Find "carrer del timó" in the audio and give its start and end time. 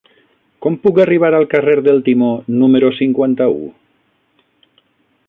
1.51-2.31